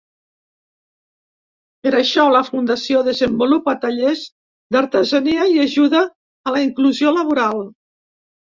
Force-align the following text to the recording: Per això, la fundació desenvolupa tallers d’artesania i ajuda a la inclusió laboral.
Per 1.87 1.91
això, 1.99 2.25
la 2.35 2.41
fundació 2.47 3.03
desenvolupa 3.09 3.75
tallers 3.85 4.25
d’artesania 4.77 5.47
i 5.59 5.63
ajuda 5.67 6.03
a 6.49 6.55
la 6.57 6.67
inclusió 6.69 7.17
laboral. 7.21 7.63